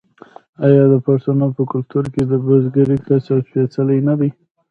[0.65, 4.29] آیا د پښتنو په کلتور کې د بزګرۍ کسب سپیڅلی نه دی؟